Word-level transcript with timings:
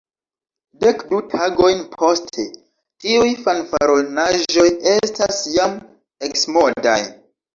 Dek-du 0.83 1.17
tagojn 1.33 1.83
poste, 1.99 2.45
tiuj 3.03 3.29
fanfaronaĵoj 3.43 4.65
estas 4.97 5.39
jam 5.59 5.79
eksmodaj. 6.29 6.99